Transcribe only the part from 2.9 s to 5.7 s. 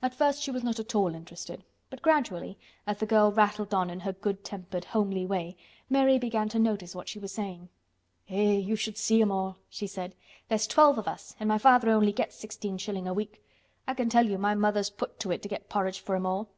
the girl rattled on in her good tempered, homely way,